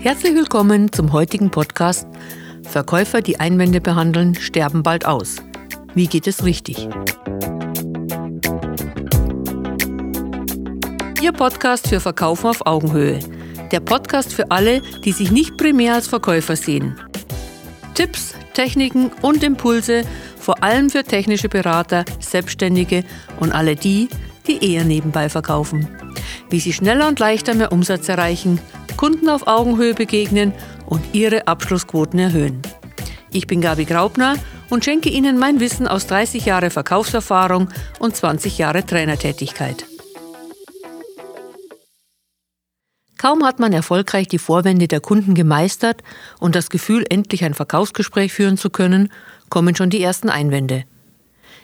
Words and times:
Herzlich 0.00 0.32
willkommen 0.36 0.92
zum 0.92 1.12
heutigen 1.12 1.50
Podcast 1.50 2.06
Verkäufer, 2.62 3.20
die 3.20 3.40
Einwände 3.40 3.80
behandeln, 3.80 4.36
sterben 4.36 4.84
bald 4.84 5.04
aus. 5.04 5.38
Wie 5.94 6.06
geht 6.06 6.28
es 6.28 6.44
richtig? 6.44 6.88
Ihr 11.20 11.32
Podcast 11.32 11.88
für 11.88 11.98
Verkaufen 11.98 12.46
auf 12.46 12.64
Augenhöhe. 12.64 13.18
Der 13.72 13.80
Podcast 13.80 14.32
für 14.32 14.52
alle, 14.52 14.82
die 15.04 15.10
sich 15.10 15.32
nicht 15.32 15.56
primär 15.56 15.94
als 15.94 16.06
Verkäufer 16.06 16.54
sehen. 16.54 16.96
Tipps, 17.94 18.34
Techniken 18.54 19.10
und 19.22 19.42
Impulse, 19.42 20.02
vor 20.38 20.62
allem 20.62 20.90
für 20.90 21.02
technische 21.02 21.48
Berater, 21.48 22.04
Selbstständige 22.20 23.02
und 23.40 23.50
alle 23.50 23.74
die, 23.74 24.08
die 24.46 24.64
eher 24.64 24.84
nebenbei 24.84 25.28
verkaufen. 25.28 25.88
Wie 26.50 26.60
sie 26.60 26.72
schneller 26.72 27.08
und 27.08 27.18
leichter 27.18 27.54
mehr 27.54 27.72
Umsatz 27.72 28.08
erreichen, 28.08 28.60
Kunden 28.98 29.28
auf 29.30 29.46
Augenhöhe 29.46 29.94
begegnen 29.94 30.52
und 30.84 31.14
ihre 31.14 31.46
Abschlussquoten 31.46 32.18
erhöhen. 32.18 32.60
Ich 33.30 33.46
bin 33.46 33.60
Gabi 33.60 33.84
Graubner 33.84 34.34
und 34.70 34.84
schenke 34.84 35.08
Ihnen 35.08 35.38
mein 35.38 35.60
Wissen 35.60 35.86
aus 35.86 36.08
30 36.08 36.44
Jahre 36.44 36.70
Verkaufserfahrung 36.70 37.68
und 38.00 38.16
20 38.16 38.58
Jahre 38.58 38.84
Trainertätigkeit. 38.84 39.86
Kaum 43.18 43.44
hat 43.44 43.60
man 43.60 43.72
erfolgreich 43.72 44.26
die 44.26 44.38
Vorwände 44.38 44.88
der 44.88 45.00
Kunden 45.00 45.34
gemeistert 45.34 46.02
und 46.40 46.56
das 46.56 46.68
Gefühl, 46.68 47.04
endlich 47.08 47.44
ein 47.44 47.54
Verkaufsgespräch 47.54 48.32
führen 48.32 48.56
zu 48.56 48.68
können, 48.68 49.12
kommen 49.48 49.76
schon 49.76 49.90
die 49.90 50.02
ersten 50.02 50.28
Einwände. 50.28 50.84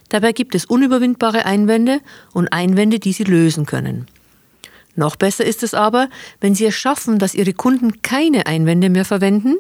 Dabei 0.09 0.31
gibt 0.31 0.55
es 0.55 0.67
unüberwindbare 0.67 1.47
Einwände 1.47 1.99
und 2.33 2.53
Einwände, 2.53 3.01
die 3.01 3.13
Sie 3.13 3.25
lösen 3.25 3.67
können. 3.67 4.07
Noch 4.97 5.17
besser 5.17 5.45
ist 5.45 5.63
es 5.63 5.75
aber, 5.75 6.09
wenn 6.41 6.55
Sie 6.55 6.67
es 6.67 6.75
schaffen, 6.75 7.19
dass 7.19 7.35
Ihre 7.35 7.53
Kunden 7.53 8.03
keine 8.03 8.47
Einwände 8.47 8.91
mehr 8.91 9.05
verwenden. 9.05 9.57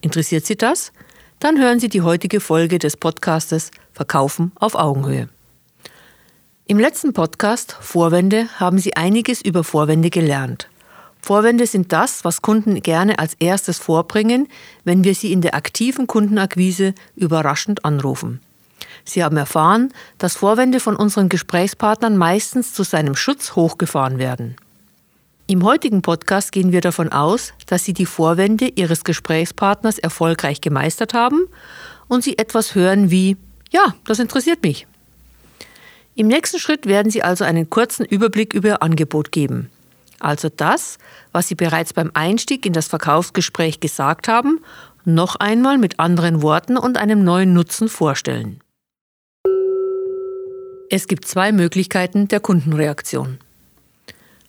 Interessiert 0.00 0.44
Sie 0.44 0.56
das? 0.56 0.92
Dann 1.40 1.58
hören 1.58 1.80
Sie 1.80 1.88
die 1.88 2.02
heutige 2.02 2.40
Folge 2.40 2.78
des 2.78 2.96
Podcastes 2.96 3.70
Verkaufen 3.92 4.52
auf 4.56 4.74
Augenhöhe. 4.74 5.28
Im 6.66 6.78
letzten 6.78 7.12
Podcast 7.12 7.76
Vorwände 7.80 8.48
haben 8.58 8.78
Sie 8.78 8.96
einiges 8.96 9.42
über 9.42 9.64
Vorwände 9.64 10.10
gelernt. 10.10 10.68
Vorwände 11.24 11.66
sind 11.66 11.90
das, 11.90 12.22
was 12.24 12.42
Kunden 12.42 12.82
gerne 12.82 13.18
als 13.18 13.32
erstes 13.38 13.78
vorbringen, 13.78 14.46
wenn 14.84 15.04
wir 15.04 15.14
sie 15.14 15.32
in 15.32 15.40
der 15.40 15.54
aktiven 15.54 16.06
Kundenakquise 16.06 16.94
überraschend 17.16 17.82
anrufen. 17.86 18.40
Sie 19.04 19.22
haben 19.22 19.36
erfahren, 19.36 19.92
dass 20.18 20.36
Vorwände 20.36 20.80
von 20.80 20.96
unseren 20.96 21.28
Gesprächspartnern 21.28 22.16
meistens 22.16 22.72
zu 22.72 22.82
seinem 22.82 23.14
Schutz 23.14 23.54
hochgefahren 23.54 24.18
werden. 24.18 24.56
Im 25.46 25.62
heutigen 25.62 26.00
Podcast 26.00 26.52
gehen 26.52 26.72
wir 26.72 26.80
davon 26.80 27.12
aus, 27.12 27.52
dass 27.66 27.84
Sie 27.84 27.92
die 27.92 28.06
Vorwände 28.06 28.66
Ihres 28.66 29.04
Gesprächspartners 29.04 29.98
erfolgreich 29.98 30.62
gemeistert 30.62 31.12
haben 31.12 31.46
und 32.08 32.24
Sie 32.24 32.38
etwas 32.38 32.74
hören 32.74 33.10
wie 33.10 33.36
Ja, 33.70 33.94
das 34.06 34.20
interessiert 34.20 34.62
mich. 34.62 34.86
Im 36.14 36.28
nächsten 36.28 36.58
Schritt 36.58 36.86
werden 36.86 37.10
Sie 37.10 37.22
also 37.22 37.44
einen 37.44 37.68
kurzen 37.68 38.06
Überblick 38.06 38.54
über 38.54 38.68
Ihr 38.68 38.82
Angebot 38.82 39.32
geben. 39.32 39.70
Also 40.18 40.48
das, 40.48 40.96
was 41.32 41.48
Sie 41.48 41.54
bereits 41.54 41.92
beim 41.92 42.10
Einstieg 42.14 42.64
in 42.64 42.72
das 42.72 42.86
Verkaufsgespräch 42.86 43.80
gesagt 43.80 44.28
haben, 44.28 44.60
noch 45.04 45.36
einmal 45.36 45.76
mit 45.76 46.00
anderen 46.00 46.40
Worten 46.40 46.78
und 46.78 46.96
einem 46.96 47.22
neuen 47.22 47.52
Nutzen 47.52 47.90
vorstellen. 47.90 48.63
Es 50.96 51.08
gibt 51.08 51.26
zwei 51.26 51.50
Möglichkeiten 51.50 52.28
der 52.28 52.38
Kundenreaktion. 52.38 53.38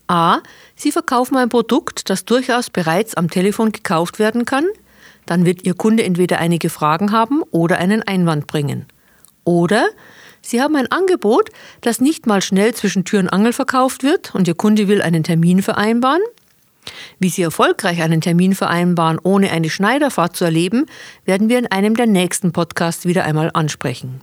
A. 0.05 0.41
Sie 0.75 0.91
verkaufen 0.91 1.37
ein 1.37 1.49
Produkt, 1.49 2.07
das 2.11 2.23
durchaus 2.23 2.69
bereits 2.69 3.15
am 3.15 3.31
Telefon 3.31 3.71
gekauft 3.71 4.19
werden 4.19 4.45
kann. 4.45 4.65
Dann 5.25 5.43
wird 5.43 5.65
Ihr 5.65 5.73
Kunde 5.73 6.03
entweder 6.03 6.37
einige 6.37 6.69
Fragen 6.69 7.11
haben 7.11 7.41
oder 7.49 7.79
einen 7.79 8.03
Einwand 8.03 8.45
bringen. 8.45 8.85
Oder 9.43 9.87
Sie 10.43 10.61
haben 10.61 10.75
ein 10.75 10.91
Angebot, 10.91 11.49
das 11.81 11.99
nicht 11.99 12.27
mal 12.27 12.43
schnell 12.43 12.75
zwischen 12.75 13.05
Tür 13.05 13.21
und 13.21 13.29
Angel 13.29 13.51
verkauft 13.51 14.03
wird 14.03 14.35
und 14.35 14.47
Ihr 14.47 14.53
Kunde 14.53 14.87
will 14.87 15.01
einen 15.01 15.23
Termin 15.23 15.63
vereinbaren. 15.63 16.21
Wie 17.17 17.29
Sie 17.29 17.41
erfolgreich 17.41 18.03
einen 18.03 18.21
Termin 18.21 18.53
vereinbaren, 18.53 19.17
ohne 19.23 19.49
eine 19.49 19.71
Schneiderfahrt 19.71 20.35
zu 20.35 20.45
erleben, 20.45 20.85
werden 21.25 21.49
wir 21.49 21.57
in 21.57 21.71
einem 21.71 21.95
der 21.95 22.05
nächsten 22.05 22.51
Podcasts 22.51 23.07
wieder 23.07 23.23
einmal 23.23 23.49
ansprechen. 23.51 24.21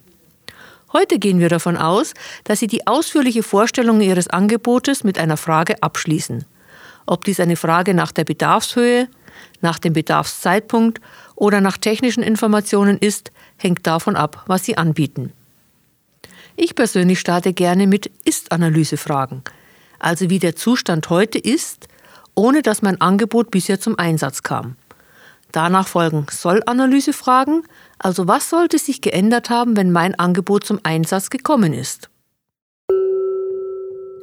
Heute 0.93 1.19
gehen 1.19 1.39
wir 1.39 1.49
davon 1.49 1.77
aus, 1.77 2.13
dass 2.45 2.59
Sie 2.59 2.67
die 2.67 2.87
ausführliche 2.87 3.43
Vorstellung 3.43 4.01
Ihres 4.01 4.29
Angebotes 4.29 5.05
mit 5.05 5.19
einer 5.19 5.37
Frage 5.39 5.83
abschließen. 5.83 6.45
Ob 7.07 7.25
dies 7.25 7.41
eine 7.41 7.57
Frage 7.57 7.95
nach 7.95 8.13
der 8.13 8.25
Bedarfshöhe, 8.25 9.09
nach 9.61 9.79
dem 9.79 9.95
Bedarfszeitpunkt 9.95 11.01
oder 11.35 11.61
nach 11.61 11.79
technischen 11.79 12.23
Informationen 12.23 12.99
ist, 12.99 13.33
hängt 13.57 13.87
davon 13.87 14.17
ab, 14.17 14.45
was 14.47 14.65
Sie 14.65 14.77
anbieten. 14.77 15.33
Ich 16.57 16.75
persönlich 16.75 17.19
starte 17.19 17.55
gerne 17.55 17.87
mit 17.87 18.11
Ist-Analyse-Fragen, 18.25 19.43
also 19.99 20.29
wie 20.29 20.39
der 20.39 20.55
Zustand 20.57 21.09
heute 21.09 21.39
ist, 21.39 21.89
ohne 22.35 22.61
dass 22.61 22.83
mein 22.83 23.01
Angebot 23.01 23.51
bisher 23.51 23.81
zum 23.81 23.99
Einsatz 23.99 24.43
kam. 24.43 24.77
Danach 25.53 25.89
folgen 25.89 26.27
Soll-Analyse-Fragen, 26.31 27.65
also 28.03 28.27
was 28.27 28.51
sollte 28.51 28.79
sich 28.79 29.01
geändert 29.01 29.49
haben, 29.49 29.77
wenn 29.77 29.93
mein 29.93 30.15
Angebot 30.19 30.65
zum 30.65 30.81
Einsatz 30.83 31.31
gekommen 31.31 31.73
ist? 31.73 32.11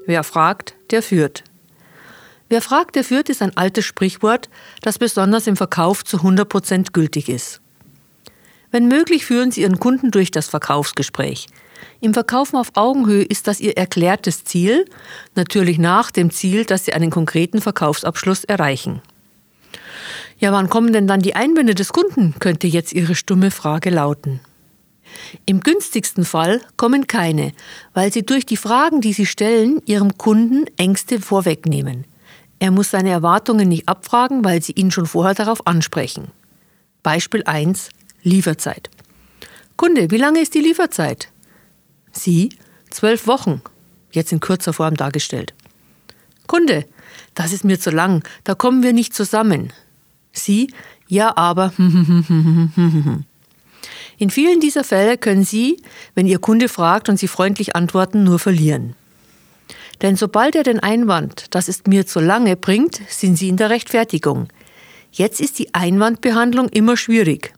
Wer 0.05 0.23
fragt, 0.23 0.75
der 0.91 1.01
führt. 1.01 1.43
Wer 2.49 2.61
fragt, 2.61 2.95
der 2.95 3.03
führt 3.03 3.29
ist 3.29 3.41
ein 3.41 3.55
altes 3.55 3.85
Sprichwort, 3.85 4.49
das 4.81 4.97
besonders 4.97 5.47
im 5.47 5.55
Verkauf 5.55 6.03
zu 6.03 6.17
100% 6.17 6.91
gültig 6.93 7.29
ist. 7.29 7.61
Wenn 8.71 8.87
möglich, 8.87 9.25
führen 9.25 9.51
Sie 9.51 9.61
Ihren 9.61 9.79
Kunden 9.79 10.11
durch 10.11 10.31
das 10.31 10.47
Verkaufsgespräch. 10.47 11.47
Im 12.01 12.13
Verkaufen 12.13 12.57
auf 12.57 12.71
Augenhöhe 12.75 13.23
ist 13.23 13.47
das 13.47 13.59
Ihr 13.59 13.77
erklärtes 13.77 14.43
Ziel, 14.43 14.85
natürlich 15.35 15.77
nach 15.77 16.11
dem 16.11 16.31
Ziel, 16.31 16.65
dass 16.65 16.85
Sie 16.85 16.93
einen 16.93 17.11
konkreten 17.11 17.61
Verkaufsabschluss 17.61 18.43
erreichen. 18.43 19.01
Ja, 20.37 20.51
wann 20.51 20.69
kommen 20.69 20.93
denn 20.93 21.07
dann 21.07 21.21
die 21.21 21.35
Einwände 21.35 21.75
des 21.75 21.93
Kunden, 21.93 22.35
könnte 22.39 22.67
jetzt 22.67 22.93
Ihre 22.93 23.15
stumme 23.15 23.51
Frage 23.51 23.89
lauten. 23.89 24.39
Im 25.45 25.61
günstigsten 25.61 26.25
Fall 26.25 26.61
kommen 26.77 27.07
keine, 27.07 27.53
weil 27.93 28.13
Sie 28.13 28.25
durch 28.25 28.45
die 28.45 28.57
Fragen, 28.57 29.01
die 29.01 29.13
Sie 29.13 29.25
stellen, 29.25 29.81
Ihrem 29.85 30.17
Kunden 30.17 30.65
Ängste 30.77 31.19
vorwegnehmen. 31.19 32.05
Er 32.59 32.71
muss 32.71 32.91
seine 32.91 33.09
Erwartungen 33.09 33.69
nicht 33.69 33.87
abfragen, 33.87 34.43
weil 34.43 34.61
Sie 34.61 34.73
ihn 34.73 34.91
schon 34.91 35.05
vorher 35.05 35.33
darauf 35.33 35.65
ansprechen. 35.65 36.31
Beispiel 37.03 37.43
1 37.43 37.89
Lieferzeit. 38.21 38.89
Kunde, 39.77 40.11
wie 40.11 40.17
lange 40.17 40.41
ist 40.41 40.53
die 40.53 40.59
Lieferzeit? 40.59 41.29
Sie, 42.11 42.49
zwölf 42.89 43.27
Wochen, 43.27 43.61
jetzt 44.11 44.33
in 44.33 44.41
kurzer 44.41 44.73
Form 44.73 44.95
dargestellt. 44.95 45.53
Kunde, 46.47 46.85
das 47.33 47.53
ist 47.53 47.63
mir 47.63 47.79
zu 47.79 47.91
lang, 47.91 48.27
da 48.43 48.55
kommen 48.55 48.83
wir 48.83 48.91
nicht 48.91 49.13
zusammen. 49.13 49.71
Sie, 50.39 50.73
ja, 51.07 51.35
aber. 51.37 51.73
In 54.17 54.29
vielen 54.29 54.59
dieser 54.59 54.83
Fälle 54.83 55.17
können 55.17 55.45
Sie, 55.45 55.81
wenn 56.13 56.27
Ihr 56.27 56.39
Kunde 56.39 56.67
fragt 56.67 57.07
und 57.07 57.17
Sie 57.17 57.27
freundlich 57.27 57.75
antworten, 57.75 58.23
nur 58.23 58.39
verlieren. 58.39 58.95
Denn 60.01 60.15
sobald 60.15 60.55
er 60.55 60.63
den 60.63 60.79
Einwand, 60.79 61.53
das 61.55 61.69
ist 61.69 61.87
mir 61.87 62.05
zu 62.05 62.19
lange, 62.19 62.55
bringt, 62.55 63.01
sind 63.07 63.37
Sie 63.37 63.49
in 63.49 63.57
der 63.57 63.69
Rechtfertigung. 63.69 64.47
Jetzt 65.11 65.41
ist 65.41 65.59
die 65.59 65.73
Einwandbehandlung 65.73 66.69
immer 66.69 66.97
schwierig. 66.97 67.53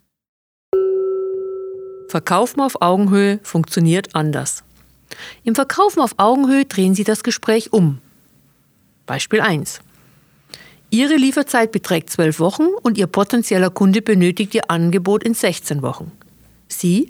Verkaufen 2.07 2.61
auf 2.61 2.81
Augenhöhe 2.81 3.39
funktioniert 3.43 4.15
anders. 4.15 4.63
Im 5.43 5.55
Verkaufen 5.55 6.01
auf 6.01 6.13
Augenhöhe 6.17 6.65
drehen 6.65 6.93
Sie 6.95 7.03
das 7.03 7.23
Gespräch 7.23 7.73
um. 7.73 7.99
Beispiel 9.05 9.41
1. 9.41 9.81
Ihre 10.93 11.15
Lieferzeit 11.15 11.71
beträgt 11.71 12.09
12 12.09 12.41
Wochen 12.41 12.67
und 12.83 12.97
Ihr 12.97 13.07
potenzieller 13.07 13.69
Kunde 13.69 14.01
benötigt 14.01 14.53
Ihr 14.53 14.69
Angebot 14.69 15.23
in 15.23 15.33
16 15.33 15.81
Wochen. 15.81 16.11
Sie? 16.67 17.07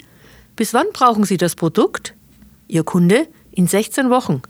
Bis 0.55 0.75
wann 0.75 0.85
brauchen 0.93 1.23
Sie 1.23 1.37
das 1.37 1.55
Produkt? 1.55 2.13
Ihr 2.67 2.83
Kunde? 2.83 3.27
In 3.51 3.65
16 3.65 4.11
Wochen. 4.11 4.43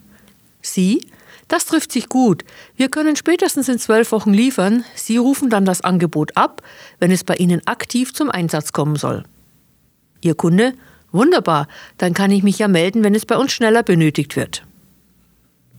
Sie? 0.62 1.08
Das 1.48 1.66
trifft 1.66 1.94
sich 1.94 2.10
gut. 2.10 2.44
Wir 2.76 2.90
können 2.90 3.16
spätestens 3.16 3.70
in 3.70 3.80
12 3.80 4.12
Wochen 4.12 4.34
liefern. 4.34 4.84
Sie 4.96 5.16
rufen 5.16 5.50
dann 5.50 5.64
das 5.64 5.80
Angebot 5.80 6.36
ab, 6.36 6.62
wenn 7.00 7.10
es 7.10 7.24
bei 7.24 7.36
Ihnen 7.36 7.66
aktiv 7.66 8.14
zum 8.14 8.30
Einsatz 8.30 8.74
kommen 8.74 8.98
soll. 8.98 9.24
Ihr 10.20 10.36
Kunde? 10.36 10.74
Wunderbar, 11.14 11.70
dann 11.98 12.14
kann 12.14 12.32
ich 12.32 12.44
mich 12.44 12.60
ja 12.60 12.68
melden, 12.68 13.04
wenn 13.06 13.16
es 13.16 13.26
bei 13.26 13.38
uns 13.38 13.54
schneller 13.54 13.84
benötigt 13.84 14.36
wird. 14.36 14.66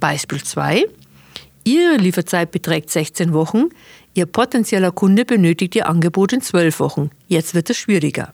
Beispiel 0.00 0.42
2. 0.42 0.86
Ihre 1.64 1.96
Lieferzeit 1.96 2.50
beträgt 2.50 2.90
16 2.90 3.32
Wochen, 3.32 3.68
Ihr 4.14 4.26
potenzieller 4.26 4.92
Kunde 4.92 5.24
benötigt 5.24 5.74
Ihr 5.74 5.88
Angebot 5.88 6.32
in 6.32 6.42
12 6.42 6.80
Wochen. 6.80 7.10
Jetzt 7.28 7.54
wird 7.54 7.70
es 7.70 7.78
schwieriger. 7.78 8.32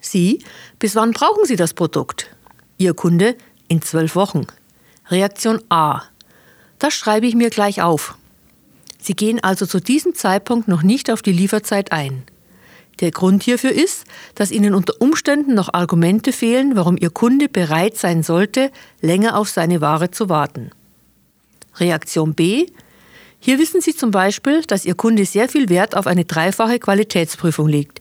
Sie, 0.00 0.44
bis 0.78 0.96
wann 0.96 1.12
brauchen 1.12 1.44
Sie 1.44 1.56
das 1.56 1.74
Produkt? 1.74 2.34
Ihr 2.78 2.94
Kunde, 2.94 3.36
in 3.68 3.80
12 3.80 4.16
Wochen. 4.16 4.46
Reaktion 5.08 5.60
A. 5.68 6.02
Das 6.78 6.94
schreibe 6.94 7.26
ich 7.26 7.34
mir 7.34 7.50
gleich 7.50 7.80
auf. 7.80 8.16
Sie 8.98 9.14
gehen 9.14 9.42
also 9.42 9.66
zu 9.66 9.80
diesem 9.80 10.14
Zeitpunkt 10.14 10.68
noch 10.68 10.82
nicht 10.82 11.10
auf 11.10 11.22
die 11.22 11.32
Lieferzeit 11.32 11.92
ein. 11.92 12.24
Der 13.00 13.10
Grund 13.10 13.42
hierfür 13.42 13.72
ist, 13.72 14.04
dass 14.34 14.50
Ihnen 14.50 14.74
unter 14.74 15.00
Umständen 15.00 15.54
noch 15.54 15.72
Argumente 15.72 16.32
fehlen, 16.32 16.76
warum 16.76 16.96
Ihr 16.96 17.10
Kunde 17.10 17.48
bereit 17.48 17.96
sein 17.96 18.22
sollte, 18.22 18.70
länger 19.00 19.36
auf 19.36 19.48
seine 19.48 19.80
Ware 19.80 20.10
zu 20.10 20.28
warten. 20.28 20.70
Reaktion 21.76 22.34
B. 22.34 22.66
Hier 23.40 23.58
wissen 23.58 23.80
Sie 23.80 23.94
zum 23.94 24.10
Beispiel, 24.10 24.62
dass 24.62 24.84
Ihr 24.84 24.94
Kunde 24.94 25.24
sehr 25.24 25.48
viel 25.48 25.68
Wert 25.68 25.96
auf 25.96 26.06
eine 26.06 26.24
dreifache 26.24 26.78
Qualitätsprüfung 26.78 27.68
legt. 27.68 28.00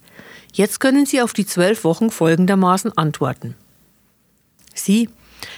Jetzt 0.53 0.79
können 0.79 1.06
Sie 1.06 1.21
auf 1.21 1.33
die 1.33 1.45
zwölf 1.45 1.83
Wochen 1.83 2.12
folgendermaßen 2.12 2.97
antworten. 2.97 3.56
Sie, 4.73 5.09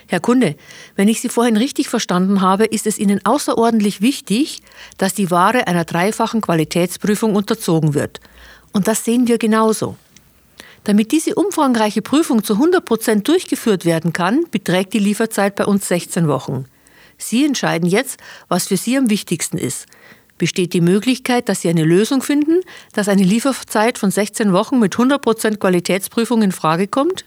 Herr 0.07 0.19
Kunde, 0.19 0.56
wenn 0.95 1.07
ich 1.07 1.21
Sie 1.21 1.30
vorhin 1.30 1.57
richtig 1.57 1.89
verstanden 1.89 2.42
habe, 2.42 2.65
ist 2.65 2.88
es 2.88 3.00
Ihnen 3.00 3.25
außerordentlich 3.25 4.01
wichtig, 4.01 4.62
dass 4.98 5.13
die 5.13 5.31
Ware 5.31 5.68
einer 5.68 5.86
dreifachen 5.86 6.42
Qualitätsprüfung 6.42 7.36
unterzogen 7.36 7.94
wird. 7.94 8.19
Und 8.71 8.88
das 8.88 9.04
sehen 9.04 9.27
wir 9.27 9.38
genauso. 9.38 9.98
Damit 10.83 11.12
diese 11.12 11.36
umfangreiche 11.36 12.01
Prüfung 12.01 12.44
zu 12.44 12.54
100 12.54 12.83
Prozent 12.83 13.27
durchgeführt 13.27 13.86
werden 13.86 14.13
kann, 14.13 14.45
beträgt 14.51 14.94
die 14.94 15.00
Lieferzeit 15.00 15.56
bei 15.56 15.66
uns 15.66 15.88
16 15.88 16.27
Wochen. 16.27 16.66
Sie 17.18 17.45
entscheiden 17.45 17.88
jetzt, 17.88 18.19
was 18.48 18.68
für 18.68 18.77
Sie 18.77 18.98
am 18.98 19.10
wichtigsten 19.10 19.57
ist. 19.57 19.88
Besteht 20.38 20.74
die 20.74 20.81
Möglichkeit, 20.81 21.48
dass 21.48 21.62
Sie 21.62 21.69
eine 21.69 21.83
Lösung 21.83 22.21
finden, 22.21 22.62
dass 22.94 23.07
eine 23.07 23.24
Lieferzeit 23.24 23.98
von 23.98 24.12
16 24.12 24.51
Wochen 24.51 24.80
mit 24.80 24.95
100 24.95 25.21
Prozent 25.21 25.60
Qualitätsprüfung 25.60 26.42
in 26.42 26.51
Frage 26.51 26.88
kommt? 26.88 27.25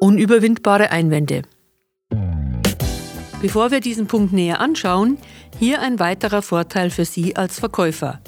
Unüberwindbare 0.00 0.90
Einwände. 0.90 1.42
Bevor 3.40 3.70
wir 3.70 3.80
diesen 3.80 4.06
Punkt 4.06 4.32
näher 4.32 4.60
anschauen, 4.60 5.18
hier 5.58 5.80
ein 5.80 5.98
weiterer 5.98 6.42
Vorteil 6.42 6.90
für 6.90 7.04
Sie 7.04 7.36
als 7.36 7.58
Verkäufer. 7.58 8.20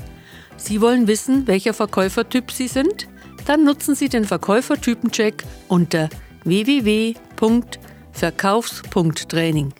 Sie 0.56 0.80
wollen 0.80 1.08
wissen, 1.08 1.46
welcher 1.46 1.74
Verkäufertyp 1.74 2.50
Sie 2.50 2.68
sind? 2.68 3.08
Dann 3.46 3.64
nutzen 3.64 3.94
Sie 3.94 4.08
den 4.08 4.24
Verkäufertypencheck 4.24 5.44
unter 5.68 6.10
www.verkaufs.training. 8.12 9.72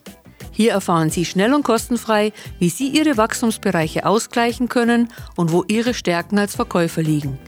Hier 0.53 0.73
erfahren 0.73 1.11
Sie 1.11 1.25
schnell 1.25 1.55
und 1.55 1.63
kostenfrei, 1.63 2.33
wie 2.59 2.69
Sie 2.69 2.89
Ihre 2.89 3.17
Wachstumsbereiche 3.17 4.05
ausgleichen 4.05 4.69
können 4.69 5.09
und 5.37 5.53
wo 5.53 5.65
Ihre 5.69 5.95
Stärken 5.95 6.39
als 6.39 6.55
Verkäufer 6.55 7.01
liegen. 7.03 7.39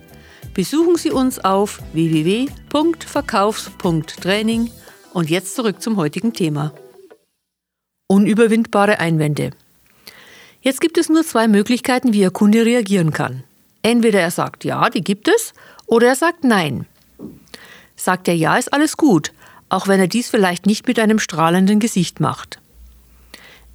Besuchen 0.55 0.97
Sie 0.97 1.11
uns 1.11 1.45
auf 1.45 1.83
www.verkaufs.training 1.93 4.71
und 5.13 5.29
jetzt 5.31 5.55
zurück 5.55 5.83
zum 5.83 5.97
heutigen 5.97 6.33
Thema. 6.33 6.73
Unüberwindbare 8.07 8.99
Einwände. 8.99 9.51
Jetzt 10.61 10.81
gibt 10.81 10.99
es 10.99 11.09
nur 11.09 11.25
zwei 11.25 11.49
Möglichkeiten, 11.49 12.13
wie 12.13 12.21
Ihr 12.21 12.31
Kunde 12.31 12.65
reagieren 12.65 13.13
kann. 13.13 13.43
Entweder 13.83 14.21
er 14.21 14.31
sagt 14.31 14.65
ja, 14.65 14.89
die 14.91 15.03
gibt 15.03 15.27
es, 15.29 15.55
oder 15.87 16.07
er 16.09 16.15
sagt 16.15 16.45
nein. 16.45 16.87
Sagt 17.97 18.29
er 18.29 18.37
ja, 18.37 18.57
ist 18.57 18.73
alles 18.73 18.97
gut, 18.97 19.33
auch 19.73 19.89
wenn 19.89 20.01
er 20.01 20.09
dies 20.09 20.29
vielleicht 20.29 20.67
nicht 20.67 20.87
mit 20.87 20.99
einem 20.99 21.19
strahlenden 21.19 21.81
Gesicht 21.81 22.21
macht. 22.21 22.61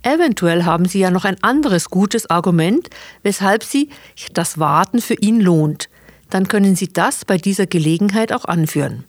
Eventuell 0.03 0.63
haben 0.63 0.85
Sie 0.85 0.99
ja 0.99 1.09
noch 1.09 1.25
ein 1.25 1.41
anderes 1.41 1.89
gutes 1.89 2.29
Argument, 2.29 2.89
weshalb 3.23 3.63
Sie 3.63 3.89
das 4.33 4.59
Warten 4.59 5.01
für 5.01 5.15
ihn 5.15 5.41
lohnt, 5.41 5.89
dann 6.29 6.47
können 6.47 6.75
Sie 6.75 6.87
das 6.87 7.25
bei 7.25 7.37
dieser 7.37 7.65
Gelegenheit 7.65 8.31
auch 8.31 8.45
anführen. 8.45 9.05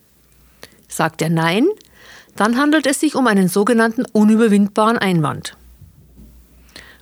Sagt 0.89 1.21
er 1.21 1.29
Nein, 1.29 1.67
dann 2.37 2.57
handelt 2.57 2.87
es 2.87 3.01
sich 3.01 3.15
um 3.17 3.27
einen 3.27 3.49
sogenannten 3.49 4.05
unüberwindbaren 4.13 4.97
Einwand. 4.97 5.57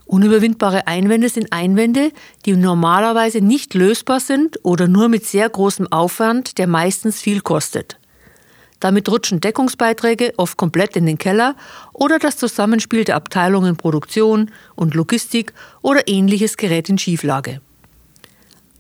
Unüberwindbare 0.05 0.87
Einwände 0.89 1.29
sind 1.29 1.53
Einwände, 1.53 2.11
die 2.45 2.57
normalerweise 2.57 3.41
nicht 3.41 3.75
lösbar 3.75 4.19
sind 4.19 4.59
oder 4.65 4.89
nur 4.89 5.09
mit 5.09 5.27
sehr 5.27 5.49
großem 5.49 5.93
Aufwand, 5.93 6.59
der 6.59 6.67
meistens 6.67 7.21
viel 7.21 7.41
kostet. 7.41 7.99
Damit 8.81 9.09
rutschen 9.09 9.41
Deckungsbeiträge 9.41 10.35
oft 10.37 10.57
komplett 10.57 10.97
in 10.97 11.07
den 11.07 11.19
Keller 11.19 11.57
oder 11.93 12.19
das 12.19 12.37
Zusammenspiel 12.37 13.05
der 13.05 13.17
Abteilungen 13.17 13.77
Produktion 13.77 14.51
und 14.75 14.95
Logistik 14.95 15.55
oder 15.83 16.07
ähnliches 16.09 16.57
gerät 16.57 16.89
in 16.89 16.99
Schieflage 16.99 17.61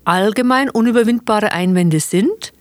allgemein 0.06 0.70
unüberwindbare 0.70 1.52
Einwände 1.52 2.00
sind, 2.00 2.52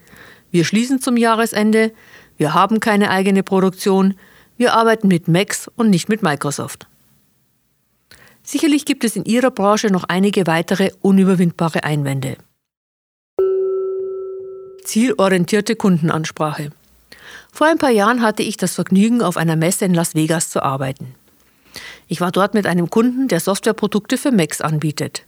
wir 0.52 0.66
schließen 0.66 1.00
zum 1.00 1.16
Jahresende, 1.16 1.94
wir 2.38 2.54
haben 2.54 2.80
keine 2.80 3.10
eigene 3.10 3.44
Produktion, 3.44 4.16
wir 4.58 4.74
arbeiten 4.74 5.08
mit 5.08 5.28
Macs 5.28 5.70
und 5.76 5.90
nicht 5.90 6.10
mit 6.10 6.24
Microsoft. 6.24 6.88
Sicherlich 8.44 8.86
gibt 8.86 9.04
es 9.04 9.16
in 9.16 9.26
Ihrer 9.26 9.52
Branche 9.52 9.88
noch 9.88 10.04
einige 10.06 10.48
weitere 10.48 10.92
unüberwindbare 11.02 11.84
Einwände. 11.84 12.38
Zielorientierte 14.84 15.76
Kundenansprache. 15.76 16.72
Vor 17.52 17.68
ein 17.68 17.78
paar 17.78 17.92
Jahren 17.92 18.22
hatte 18.22 18.44
ich 18.44 18.58
das 18.58 18.76
Vergnügen, 18.76 19.22
auf 19.22 19.38
einer 19.38 19.56
Messe 19.56 19.86
in 19.86 19.94
Las 19.94 20.16
Vegas 20.16 20.50
zu 20.50 20.64
arbeiten. 20.64 21.16
Ich 22.08 22.22
war 22.22 22.32
dort 22.32 22.54
mit 22.54 22.68
einem 22.68 22.90
Kunden, 22.90 23.28
der 23.28 23.40
Softwareprodukte 23.40 24.18
für 24.18 24.32
Macs 24.32 24.62
anbietet. 24.62 25.24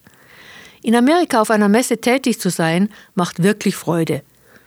In 0.84 0.96
Amerika 0.96 1.42
auf 1.42 1.50
einer 1.50 1.70
Messe 1.70 2.00
tätig 2.00 2.40
zu 2.40 2.50
sein, 2.50 2.90
macht 3.16 3.42
wirklich 3.42 3.76
Freude, 3.76 4.22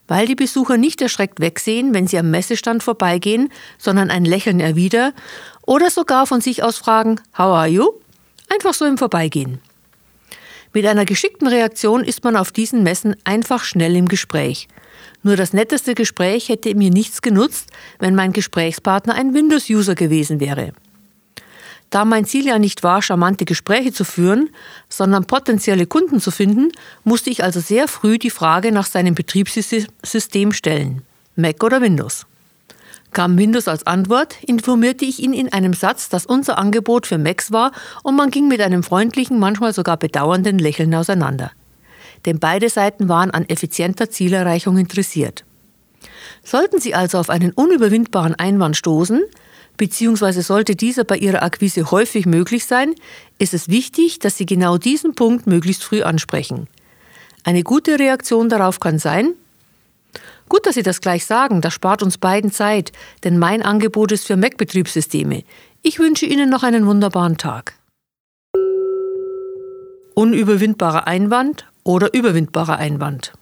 weil 0.09 0.27
die 0.27 0.35
Besucher 0.35 0.77
nicht 0.77 1.01
erschreckt 1.01 1.41
wegsehen, 1.41 1.95
wenn 1.95 2.07
sie 2.07 2.19
am 2.19 2.31
Messestand 2.31 2.83
vorbeigehen, 2.83 3.51
sondern 3.79 4.11
ein 4.11 4.25
Lächeln 4.25 4.61
erwidern 4.61 5.13
oder 5.63 5.89
sogar 5.89 6.27
von 6.27 6.41
sich 6.41 6.63
aus 6.63 6.79
fragen, 6.79 7.21
How 7.39 7.57
are 7.57 7.69
you? 7.69 7.93
Einfach 8.49 8.75
so 8.75 8.85
im 8.85 8.99
Vorbeigehen. 8.99 9.61
Mit 10.73 10.87
einer 10.87 11.05
geschickten 11.05 11.47
Reaktion 11.47 12.05
ist 12.05 12.23
man 12.25 12.37
auf 12.37 12.53
diesen 12.53 12.83
Messen 12.83 13.17
einfach 13.25 13.65
schnell 13.65 13.97
im 13.97 14.09
Gespräch. 14.09 14.69
Nur 15.23 15.37
das 15.37 15.53
netteste 15.53 15.95
Gespräch 15.95 16.49
hätte 16.49 16.75
mir 16.75 16.91
nichts 16.91 17.21
genutzt, 17.21 17.71
wenn 17.99 18.15
mein 18.15 18.33
Gesprächspartner 18.33 19.15
ein 19.15 19.35
Windows-User 19.35 19.95
gewesen 19.95 20.41
wäre. 20.41 20.73
Da 21.91 22.05
mein 22.05 22.25
Ziel 22.25 22.47
ja 22.47 22.59
nicht 22.59 22.85
war, 22.85 23.03
charmante 23.03 23.45
Gespräche 23.45 23.93
zu 23.93 24.05
führen, 24.05 24.51
sondern 24.89 25.27
potenzielle 25.27 25.87
Kunden 25.87 26.21
zu 26.21 26.31
finden, 26.31 26.71
musste 27.03 27.31
ich 27.31 27.43
also 27.43 27.59
sehr 27.59 27.89
früh 27.89 28.17
die 28.17 28.31
Frage 28.31 28.71
nach 28.71 28.87
seinem 28.87 29.15
Betriebssystem 29.17 30.53
stellen. 30.53 31.03
Mac 31.35 31.63
oder 31.65 31.81
Windows? 31.81 32.27
Kam 33.13 33.37
Windows 33.37 33.67
als 33.67 33.87
Antwort, 33.89 34.37
informierte 34.45 35.05
ich 35.05 35.19
ihn 35.19 35.33
in 35.33 35.53
einem 35.53 35.73
Satz, 35.73 36.09
dass 36.09 36.27
unser 36.27 36.59
Angebot 36.59 37.09
für 37.09 37.19
Macs 37.19 37.51
war 37.51 37.73
und 38.05 38.15
man 38.15 38.31
ging 38.31 38.47
mit 38.47 38.61
einem 38.61 38.85
freundlichen, 38.85 39.41
manchmal 39.41 39.75
sogar 39.75 39.97
bedauernden 39.97 40.61
Lächeln 40.61 40.95
auseinander. 40.95 41.51
Denn 42.27 42.39
beide 42.39 42.69
Seiten 42.69 43.09
waren 43.09 43.31
an 43.31 43.49
effizienter 43.49 44.11
Zielerreichung 44.11 44.79
interessiert. 44.79 45.45
Sollten 46.43 46.81
Sie 46.81 46.95
also 46.95 47.19
auf 47.19 47.31
einen 47.31 47.53
unüberwindbaren 47.53 48.35
Einwand 48.35 48.77
stoßen, 48.77 49.23
beziehungsweise 49.77 50.43
sollte 50.43 50.77
dieser 50.77 51.05
bei 51.05 51.17
Ihrer 51.17 51.43
Akquise 51.43 51.91
häufig 51.91 52.27
möglich 52.27 52.67
sein, 52.67 52.95
ist 53.39 53.55
es 53.55 53.69
wichtig, 53.69 54.19
dass 54.19 54.37
Sie 54.37 54.47
genau 54.47 54.79
diesen 54.79 55.15
Punkt 55.15 55.47
möglichst 55.47 55.85
früh 55.85 56.03
ansprechen. 56.03 56.69
Eine 57.45 57.63
gute 57.63 57.99
Reaktion 57.99 58.49
darauf 58.49 58.81
kann 58.81 58.99
sein, 58.99 59.35
Gut, 60.51 60.67
dass 60.67 60.75
Sie 60.75 60.83
das 60.83 61.01
gleich 61.01 61.27
sagen, 61.27 61.61
das 61.61 61.73
spart 61.73 62.03
uns 62.03 62.19
beiden 62.19 62.51
Zeit, 62.51 62.91
denn 63.23 63.39
mein 63.39 63.63
Angebot 63.63 64.11
ist 64.11 64.27
für 64.27 64.37
Mac-Betriebssysteme. 64.37 65.45
Ich 65.83 66.01
wünsche 66.01 66.27
Ihnen 66.27 66.51
noch 66.51 66.65
einen 66.65 66.87
wunderbaren 66.87 67.37
Tag. 67.37 67.75
Unüberwindbarer 70.15 71.07
Einwand 71.07 71.70
oder 71.85 72.13
überwindbarer 72.15 72.77
Einwand. 72.77 73.33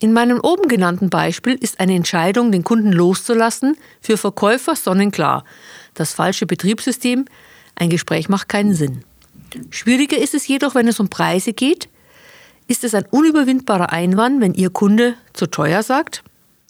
In 0.00 0.12
meinem 0.12 0.38
oben 0.40 0.68
genannten 0.68 1.10
Beispiel 1.10 1.54
ist 1.54 1.80
eine 1.80 1.94
Entscheidung, 1.94 2.52
den 2.52 2.62
Kunden 2.62 2.92
loszulassen, 2.92 3.76
für 4.00 4.16
Verkäufer 4.16 4.76
sonnenklar. 4.76 5.44
Das 5.94 6.12
falsche 6.12 6.46
Betriebssystem, 6.46 7.24
ein 7.74 7.90
Gespräch 7.90 8.28
macht 8.28 8.48
keinen 8.48 8.74
Sinn. 8.74 9.02
Schwieriger 9.70 10.18
ist 10.18 10.34
es 10.34 10.46
jedoch, 10.46 10.74
wenn 10.76 10.86
es 10.86 11.00
um 11.00 11.08
Preise 11.08 11.52
geht. 11.52 11.88
Ist 12.68 12.84
es 12.84 12.94
ein 12.94 13.06
unüberwindbarer 13.10 13.90
Einwand, 13.92 14.40
wenn 14.40 14.54
Ihr 14.54 14.70
Kunde 14.70 15.14
zu 15.32 15.46
teuer 15.46 15.82
sagt? 15.82 16.22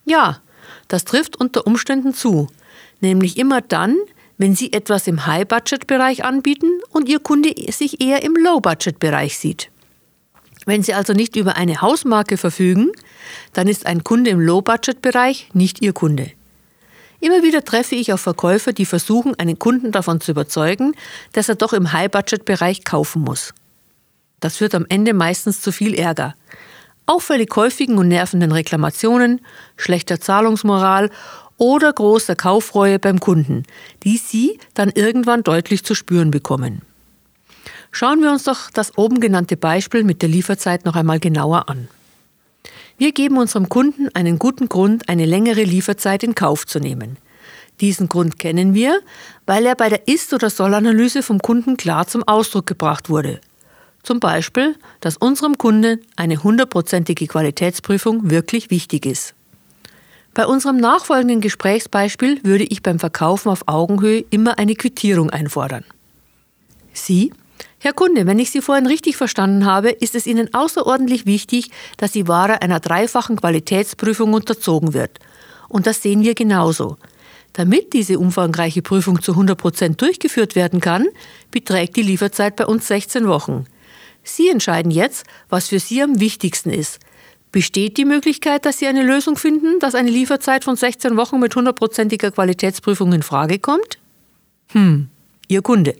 Ja, 0.05 0.41
das 0.87 1.05
trifft 1.05 1.37
unter 1.37 1.67
Umständen 1.67 2.15
zu. 2.15 2.49
Nämlich 3.01 3.37
immer 3.37 3.61
dann, 3.61 3.97
wenn 4.39 4.55
Sie 4.55 4.73
etwas 4.73 5.07
im 5.07 5.27
High-Budget-Bereich 5.27 6.25
anbieten 6.25 6.71
und 6.91 7.09
Ihr 7.09 7.19
Kunde 7.19 7.53
sich 7.71 8.01
eher 8.01 8.23
im 8.23 8.37
Low-Budget-Bereich 8.37 9.37
sieht. 9.37 9.71
Wenn 10.69 10.83
Sie 10.83 10.93
also 10.93 11.15
nicht 11.15 11.35
über 11.37 11.57
eine 11.57 11.81
Hausmarke 11.81 12.37
verfügen, 12.37 12.93
dann 13.55 13.69
ist 13.69 13.87
ein 13.87 14.05
Kunde 14.05 14.29
im 14.29 14.39
Low-Budget-Bereich 14.39 15.49
nicht 15.55 15.81
Ihr 15.81 15.95
Kunde. 15.95 16.31
Immer 17.21 17.43
wieder 17.43 17.65
treffe 17.65 17.95
ich 17.95 18.13
auf 18.13 18.21
Verkäufer, 18.21 18.75
die 18.75 18.85
versuchen, 18.85 19.35
einen 19.39 19.59
Kunden 19.59 19.93
davon 19.93 20.21
zu 20.21 20.33
überzeugen, 20.33 20.93
dass 21.33 21.49
er 21.49 21.55
doch 21.55 21.73
im 21.73 21.95
High-Budget-Bereich 21.95 22.85
kaufen 22.85 23.23
muss. 23.23 23.55
Das 24.41 24.59
führt 24.59 24.75
am 24.75 24.85
Ende 24.91 25.15
meistens 25.15 25.63
zu 25.63 25.73
viel 25.73 25.95
Ärger. 25.95 26.35
Auffällig 27.07 27.49
häufigen 27.57 27.97
und 27.97 28.09
nervenden 28.09 28.53
Reklamationen, 28.53 29.41
schlechter 29.79 30.21
Zahlungsmoral 30.21 31.09
oder 31.57 31.91
großer 31.91 32.37
Kaufreue 32.37 32.99
beim 32.99 33.21
Kunden, 33.21 33.63
die 34.05 34.19
Sie 34.19 34.59
dann 34.75 34.91
irgendwann 34.91 35.45
deutlich 35.45 35.83
zu 35.83 35.95
spüren 35.95 36.31
bekommen. 36.31 36.83
Schauen 37.90 38.23
wir 38.23 38.30
uns 38.30 38.45
doch 38.45 38.71
das 38.71 38.97
oben 38.97 39.21
genannte 39.21 39.57
Beispiel 39.57 40.04
mit 40.04 40.23
der 40.23 40.28
Lieferzeit 40.28 40.85
noch 40.85 40.97
einmal 40.97 41.21
genauer 41.21 41.68
an. 41.68 41.88
Wir 42.99 43.12
geben 43.12 43.38
unserem 43.38 43.68
Kunden 43.68 44.09
einen 44.14 44.38
guten 44.38 44.68
Grund, 44.68 45.09
eine 45.09 45.25
längere 45.25 45.62
Lieferzeit 45.62 46.23
in 46.23 46.35
Kauf 46.35 46.66
zu 46.66 46.80
nehmen. 46.80 47.16
Diesen 47.80 48.09
Grund 48.09 48.38
kennen 48.38 48.75
wir, 48.75 49.00
weil 49.47 49.64
er 49.66 49.76
bei 49.76 49.88
der 49.88 50.09
Ist- 50.09 50.35
oder 50.35 50.50
Soll-Analyse 50.50 51.23
vom 51.23 51.38
Kunden 51.38 51.76
klar 51.76 52.09
zum 52.09 52.26
Ausdruck 52.26 52.66
gebracht 52.66 53.09
wurde. 53.09 53.40
Zum 54.02 54.21
Beispiel, 54.21 54.75
dass 55.00 55.16
unserem 55.16 55.59
Kunden 55.59 56.00
eine 56.16 56.42
hundertprozentige 56.42 57.26
Qualitätsprüfung 57.26 58.30
wirklich 58.30 58.71
wichtig 58.71 59.07
ist. 59.07 59.35
Bei 60.35 60.47
unserem 60.47 60.76
nachfolgenden 60.76 61.40
Gesprächsbeispiel 61.40 62.40
würde 62.45 62.64
ich 62.64 62.83
beim 62.83 62.99
Verkaufen 62.99 63.49
auf 63.49 63.66
Augenhöhe 63.66 64.25
immer 64.30 64.59
eine 64.59 64.75
Quittierung 64.75 65.30
einfordern. 65.30 65.85
Sie 66.92 67.33
Herr 67.80 67.92
Kunde, 67.92 68.26
wenn 68.26 68.40
ich 68.40 68.50
Sie 68.50 68.61
vorhin 68.61 68.87
richtig 68.87 69.16
verstanden 69.16 69.64
habe, 69.64 69.90
ist 69.90 70.16
es 70.16 70.26
Ihnen 70.26 70.52
außerordentlich 70.52 71.26
wichtig, 71.26 71.70
dass 71.97 72.11
die 72.11 72.26
Ware 72.26 72.61
einer 72.61 72.80
dreifachen 72.80 73.37
Qualitätsprüfung 73.37 74.32
unterzogen 74.32 74.94
wird. 74.94 75.20
Und 75.68 75.87
das 75.87 76.02
sehen 76.02 76.23
wir 76.23 76.35
genauso. 76.35 76.97
Damit 77.52 77.92
diese 77.92 78.18
umfangreiche 78.18 78.82
Prüfung 78.82 79.23
zu 79.23 79.32
100 79.32 79.56
Prozent 79.56 80.02
durchgeführt 80.02 80.56
werden 80.56 80.80
kann, 80.80 81.06
beträgt 81.50 81.97
die 81.97 82.02
Lieferzeit 82.02 82.56
bei 82.56 82.66
uns 82.66 82.88
16 82.88 83.28
Wochen. 83.28 83.64
Sie 84.25 84.49
entscheiden 84.49 84.90
jetzt, 84.90 85.25
was 85.49 85.68
für 85.68 85.78
Sie 85.78 86.02
am 86.02 86.20
wichtigsten 86.20 86.70
ist. 86.70 86.99
Besteht 87.52 87.97
die 87.97 88.04
Möglichkeit, 88.04 88.66
dass 88.66 88.78
Sie 88.78 88.87
eine 88.87 89.02
Lösung 89.02 89.37
finden, 89.37 89.78
dass 89.78 89.94
eine 89.94 90.11
Lieferzeit 90.11 90.64
von 90.64 90.76
16 90.76 91.16
Wochen 91.16 91.38
mit 91.38 91.54
hundertprozentiger 91.54 92.32
Qualitätsprüfung 92.32 93.12
in 93.12 93.23
Frage 93.23 93.58
kommt? 93.58 93.99
Hm, 94.73 95.08
Ihr 95.47 95.62
Kunde. 95.62 95.94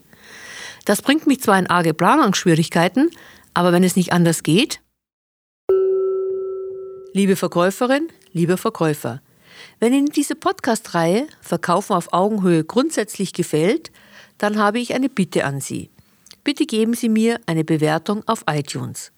Das 0.89 1.03
bringt 1.03 1.27
mich 1.27 1.43
zwar 1.43 1.59
in 1.59 1.67
arge 1.67 1.93
Planungsschwierigkeiten, 1.93 3.11
aber 3.53 3.73
wenn 3.73 3.85
es 3.85 3.95
nicht 3.95 4.11
anders 4.11 4.43
geht. 4.43 4.81
Liebe 7.13 7.37
Verkäuferin, 7.37 8.09
lieber 8.33 8.57
Verkäufer, 8.57 9.21
wenn 9.81 9.93
Ihnen 9.93 10.07
diese 10.07 10.35
Podcast-Reihe 10.35 11.27
Verkaufen 11.43 11.93
auf 11.93 12.15
Augenhöhe 12.15 12.65
grundsätzlich 12.65 13.35
gefällt, 13.35 13.93
dann 14.39 14.57
habe 14.57 14.79
ich 14.79 14.95
eine 14.95 15.11
Bitte 15.11 15.45
an 15.45 15.61
Sie. 15.61 15.91
Bitte 16.43 16.65
geben 16.65 16.95
Sie 16.95 17.11
mir 17.11 17.39
eine 17.45 17.65
Bewertung 17.65 18.27
auf 18.27 18.45
iTunes. 18.49 19.13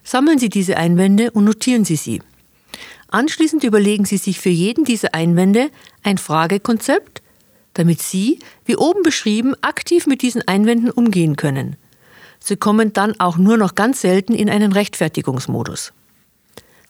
Sammeln 0.02 0.40
Sie 0.40 0.48
diese 0.48 0.78
Einwände 0.78 1.30
und 1.30 1.44
notieren 1.44 1.84
Sie 1.84 1.94
sie. 1.94 2.20
Anschließend 3.06 3.62
überlegen 3.62 4.04
Sie 4.04 4.16
sich 4.16 4.40
für 4.40 4.48
jeden 4.48 4.84
dieser 4.84 5.14
Einwände 5.14 5.70
ein 6.02 6.18
Fragekonzept, 6.18 7.22
damit 7.74 8.02
Sie, 8.02 8.40
wie 8.64 8.74
oben 8.74 9.04
beschrieben, 9.04 9.54
aktiv 9.60 10.08
mit 10.08 10.22
diesen 10.22 10.42
Einwänden 10.48 10.90
umgehen 10.90 11.36
können. 11.36 11.76
Sie 12.46 12.56
kommen 12.56 12.92
dann 12.92 13.18
auch 13.20 13.38
nur 13.38 13.56
noch 13.56 13.74
ganz 13.74 14.02
selten 14.02 14.34
in 14.34 14.50
einen 14.50 14.72
Rechtfertigungsmodus. 14.72 15.94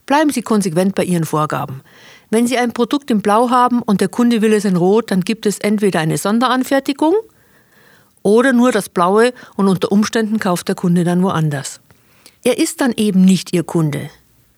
Bleiben 0.05 0.31
Sie 0.31 0.43
konsequent 0.43 0.97
bei 0.97 1.05
Ihren 1.05 1.25
Vorgaben. 1.25 1.83
Wenn 2.29 2.49
Sie 2.49 2.59
ein 2.59 2.73
Produkt 2.73 3.09
in 3.13 3.23
Blau 3.23 3.51
haben 3.51 3.81
und 3.81 4.01
der 4.01 4.09
Kunde 4.09 4.43
will 4.43 4.53
es 4.53 4.65
in 4.65 4.75
Rot, 4.75 5.13
dann 5.13 5.21
gibt 5.21 5.47
es 5.47 5.61
entweder 5.61 6.01
eine 6.01 6.19
Sonderanfertigung 6.19 7.15
oder 8.23 8.53
nur 8.53 8.73
das 8.73 8.89
Blaue 8.89 9.33
und 9.55 9.69
unter 9.69 9.93
Umständen 9.93 10.41
kauft 10.41 10.67
der 10.67 10.75
Kunde 10.75 11.05
dann 11.05 11.23
woanders. 11.23 11.81
Er 12.43 12.59
ist 12.59 12.81
dann 12.81 12.93
eben 12.93 13.25
nicht 13.25 13.55
Ihr 13.55 13.63
Kunde. 13.63 14.11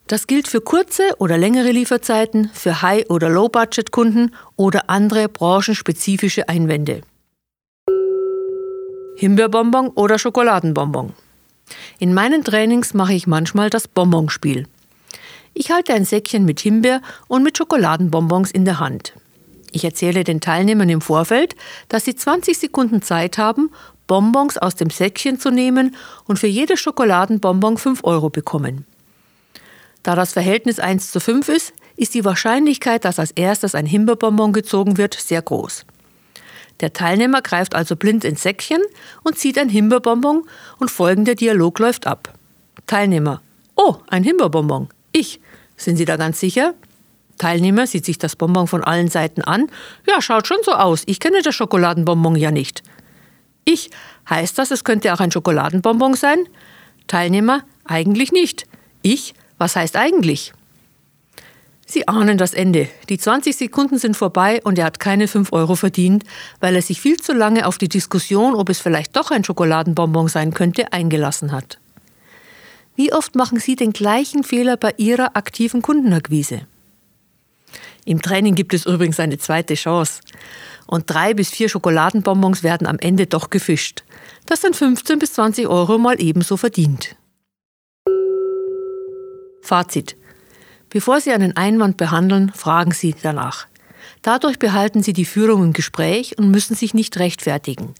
Das 0.07 0.25
gilt 0.25 0.47
für 0.47 0.61
kurze 0.61 1.03
oder 1.19 1.37
längere 1.37 1.69
Lieferzeiten, 1.69 2.49
für 2.55 2.81
High- 2.81 3.07
oder 3.11 3.29
Low-Budget-Kunden 3.29 4.33
oder 4.55 4.89
andere 4.89 5.29
branchenspezifische 5.29 6.49
Einwände. 6.49 7.03
Himbeerbonbon 9.19 9.87
oder 9.89 10.19
Schokoladenbonbon. 10.19 11.11
In 11.97 12.13
meinen 12.13 12.43
Trainings 12.43 12.93
mache 12.93 13.13
ich 13.13 13.25
manchmal 13.25 13.71
das 13.71 13.87
Bonbonspiel. 13.87 14.67
Ich 15.55 15.71
halte 15.71 15.95
ein 15.95 16.05
Säckchen 16.05 16.45
mit 16.45 16.59
Himbeer 16.59 17.01
und 17.27 17.41
mit 17.41 17.57
Schokoladenbonbons 17.57 18.51
in 18.51 18.63
der 18.63 18.79
Hand. 18.79 19.13
Ich 19.71 19.83
erzähle 19.83 20.23
den 20.23 20.39
Teilnehmern 20.39 20.89
im 20.89 21.01
Vorfeld, 21.01 21.55
dass 21.89 22.05
sie 22.05 22.15
20 22.15 22.59
Sekunden 22.59 23.01
Zeit 23.01 23.39
haben, 23.39 23.71
Bonbons 24.05 24.59
aus 24.59 24.75
dem 24.75 24.91
Säckchen 24.91 25.39
zu 25.39 25.49
nehmen 25.49 25.95
und 26.25 26.37
für 26.37 26.45
jedes 26.45 26.79
Schokoladenbonbon 26.79 27.77
5 27.77 28.03
Euro 28.03 28.29
bekommen. 28.29 28.85
Da 30.03 30.13
das 30.13 30.33
Verhältnis 30.33 30.77
1 30.77 31.11
zu 31.11 31.19
5 31.19 31.49
ist, 31.49 31.73
ist 31.95 32.13
die 32.13 32.23
Wahrscheinlichkeit, 32.23 33.03
dass 33.03 33.17
als 33.17 33.31
erstes 33.31 33.73
ein 33.73 33.87
Himbeerbonbon 33.87 34.53
gezogen 34.53 34.99
wird, 34.99 35.15
sehr 35.15 35.41
groß. 35.41 35.87
Der 36.79 36.93
Teilnehmer 36.93 37.41
greift 37.41 37.75
also 37.75 37.95
blind 37.95 38.23
ins 38.23 38.43
Säckchen 38.43 38.81
und 39.23 39.37
zieht 39.37 39.57
ein 39.57 39.69
Himbeerbonbon 39.69 40.43
und 40.79 40.91
folgender 40.91 41.35
Dialog 41.35 41.79
läuft 41.79 42.07
ab. 42.07 42.33
Teilnehmer. 42.85 43.41
Oh, 43.75 43.97
ein 44.07 44.23
Himbeerbonbon. 44.23 44.89
Ich. 45.11 45.39
Sind 45.75 45.97
Sie 45.97 46.05
da 46.05 46.17
ganz 46.17 46.39
sicher? 46.39 46.73
Teilnehmer 47.37 47.85
sieht 47.85 48.05
sich 48.05 48.17
das 48.17 48.35
Bonbon 48.35 48.67
von 48.67 48.83
allen 48.83 49.09
Seiten 49.09 49.41
an. 49.43 49.69
Ja, 50.07 50.21
schaut 50.21 50.47
schon 50.47 50.57
so 50.63 50.71
aus. 50.71 51.03
Ich 51.05 51.19
kenne 51.19 51.41
das 51.43 51.55
Schokoladenbonbon 51.55 52.35
ja 52.35 52.51
nicht. 52.51 52.83
Ich. 53.65 53.89
Heißt 54.29 54.57
das, 54.57 54.71
es 54.71 54.83
könnte 54.83 55.13
auch 55.13 55.19
ein 55.19 55.31
Schokoladenbonbon 55.31 56.15
sein? 56.15 56.39
Teilnehmer. 57.07 57.63
Eigentlich 57.85 58.31
nicht. 58.31 58.65
Ich. 59.01 59.33
Was 59.57 59.75
heißt 59.75 59.95
eigentlich? 59.95 60.53
Sie 61.89 62.05
ahnen 62.05 62.37
das 62.37 62.53
Ende. 62.53 62.89
Die 63.07 63.17
20 63.17 63.55
Sekunden 63.55 63.97
sind 63.97 64.17
vorbei 64.17 64.59
und 64.65 64.77
er 64.77 64.83
hat 64.83 64.99
keine 64.99 65.29
5 65.29 65.53
Euro 65.53 65.75
verdient, 65.75 66.25
weil 66.59 66.75
er 66.75 66.81
sich 66.81 66.99
viel 66.99 67.15
zu 67.15 67.31
lange 67.31 67.65
auf 67.65 67.77
die 67.77 67.87
Diskussion, 67.87 68.55
ob 68.55 68.69
es 68.69 68.81
vielleicht 68.81 69.15
doch 69.15 69.31
ein 69.31 69.45
Schokoladenbonbon 69.45 70.27
sein 70.27 70.53
könnte, 70.53 70.91
eingelassen 70.91 71.53
hat. 71.53 71.79
Wie 72.97 73.13
oft 73.13 73.35
machen 73.35 73.59
Sie 73.59 73.77
den 73.77 73.93
gleichen 73.93 74.43
Fehler 74.43 74.75
bei 74.75 74.93
Ihrer 74.97 75.37
aktiven 75.37 75.81
Kundenakquise? 75.81 76.67
Im 78.03 78.21
Training 78.21 78.55
gibt 78.55 78.73
es 78.73 78.85
übrigens 78.85 79.19
eine 79.21 79.37
zweite 79.37 79.75
Chance. 79.75 80.21
Und 80.87 81.09
drei 81.09 81.33
bis 81.33 81.49
vier 81.49 81.69
Schokoladenbonbons 81.69 82.63
werden 82.63 82.87
am 82.87 82.99
Ende 82.99 83.27
doch 83.27 83.49
gefischt. 83.49 84.03
Das 84.45 84.61
sind 84.61 84.75
15 84.75 85.19
bis 85.19 85.33
20 85.33 85.67
Euro 85.67 85.97
mal 85.97 86.21
ebenso 86.21 86.57
verdient. 86.57 87.15
Fazit. 89.61 90.17
Bevor 90.97 91.21
Sie 91.21 91.31
einen 91.31 91.55
Einwand 91.55 91.97
behandeln, 91.97 92.51
fragen 92.55 92.91
Sie 92.91 93.13
danach. 93.21 93.67
Dadurch 94.23 94.57
behalten 94.57 95.03
Sie 95.03 95.13
die 95.13 95.25
Führung 95.25 95.65
im 95.65 95.73
Gespräch 95.73 96.39
und 96.39 96.49
müssen 96.49 96.75
sich 96.75 96.95
nicht 96.95 97.19
rechtfertigen. 97.19 97.93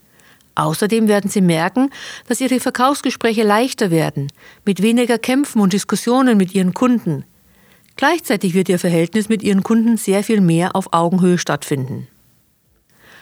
Außerdem 0.56 1.06
werden 1.06 1.30
Sie 1.30 1.40
merken, 1.40 1.90
dass 2.26 2.40
Ihre 2.40 2.58
Verkaufsgespräche 2.58 3.44
leichter 3.44 3.92
werden, 3.92 4.32
mit 4.64 4.82
weniger 4.82 5.16
Kämpfen 5.16 5.60
und 5.60 5.74
Diskussionen 5.74 6.36
mit 6.36 6.56
Ihren 6.56 6.74
Kunden. 6.74 7.24
Gleichzeitig 7.94 8.54
wird 8.54 8.68
Ihr 8.68 8.80
Verhältnis 8.80 9.28
mit 9.28 9.44
Ihren 9.44 9.62
Kunden 9.62 9.96
sehr 9.96 10.24
viel 10.24 10.40
mehr 10.40 10.74
auf 10.74 10.92
Augenhöhe 10.92 11.38
stattfinden. 11.38 12.08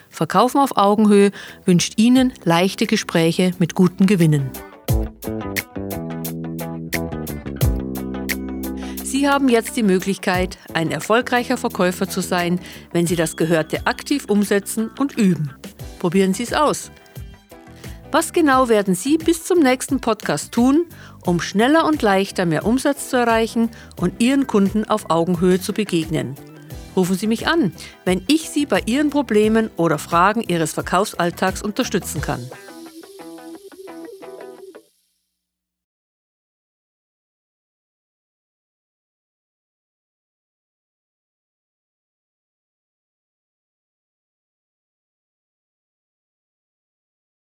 Verkaufen 0.09 0.59
auf 0.59 0.79
Augenhöhe 0.79 1.33
wünscht 1.67 1.99
Ihnen 1.99 2.33
leichte 2.45 2.87
Gespräche 2.87 3.53
mit 3.59 3.75
guten 3.75 4.07
Gewinnen. 4.07 4.51
Sie 9.17 9.31
haben 9.31 9.49
jetzt 9.49 9.79
die 9.79 9.83
Möglichkeit, 9.83 10.59
ein 10.75 10.91
erfolgreicher 10.91 11.57
Verkäufer 11.57 12.07
zu 12.07 12.21
sein, 12.21 12.61
wenn 12.93 13.07
Sie 13.07 13.17
das 13.17 13.39
Gehörte 13.39 13.87
aktiv 13.87 14.27
umsetzen 14.29 14.91
und 14.99 15.17
üben. 15.17 15.55
Probieren 15.99 16.35
Sie 16.35 16.43
es 16.43 16.53
aus. 16.53 16.91
Was 18.13 18.35
genau 18.35 18.69
werden 18.69 18.95
Sie 18.95 19.17
bis 19.17 19.43
zum 19.43 19.61
nächsten 19.61 20.03
Podcast 20.03 20.53
tun, 20.53 20.85
um 21.25 21.41
schneller 21.41 21.87
und 21.87 22.03
leichter 22.03 22.45
mehr 22.45 22.67
Umsatz 22.67 23.09
zu 23.09 23.17
erreichen 23.17 23.71
und 23.99 24.23
Ihren 24.23 24.47
Kunden 24.47 24.85
auf 24.85 25.09
Augenhöhe 25.09 25.63
zu 25.63 25.73
begegnen. 25.73 26.35
Rufen 26.95 27.17
Sie 27.17 27.27
mich 27.27 27.49
an, 27.49 27.73
wenn 28.05 28.23
ich 28.27 28.51
Sie 28.51 28.67
bei 28.67 28.83
Ihren 28.85 29.09
Problemen 29.09 29.71
oder 29.79 29.97
Fragen 29.97 30.43
Ihres 30.43 30.75
Verkaufsalltags 30.75 31.63
unterstützen 31.63 32.21
kann. 32.21 32.47